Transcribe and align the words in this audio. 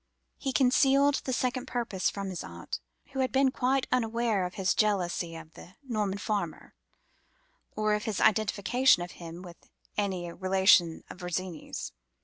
He 0.39 0.51
concealed 0.51 1.21
the 1.25 1.31
second 1.31 1.67
purpose 1.67 2.09
from 2.09 2.31
his 2.31 2.43
aunt, 2.43 2.79
who 3.11 3.19
had 3.19 3.31
been 3.31 3.51
quite 3.51 3.85
unaware 3.91 4.47
of 4.47 4.55
his 4.55 4.73
jealousy 4.73 5.35
of 5.35 5.53
the 5.53 5.75
Norman 5.83 6.17
farmer, 6.17 6.73
or 7.75 7.93
of 7.93 8.05
his 8.05 8.19
identification 8.19 9.03
of 9.03 9.11
him 9.11 9.43
with 9.43 9.69
any 9.99 10.31
relation 10.31 11.03
of 11.07 11.19
Virginie's. 11.19 11.91